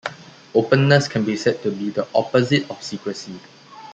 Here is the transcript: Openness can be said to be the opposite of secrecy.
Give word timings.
Openness 0.55 1.07
can 1.07 1.23
be 1.23 1.37
said 1.37 1.61
to 1.61 1.69
be 1.69 1.91
the 1.91 2.07
opposite 2.15 2.67
of 2.71 2.81
secrecy. 2.81 3.39